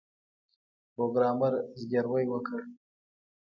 [0.93, 2.59] پروګرامر زګیروی وکړ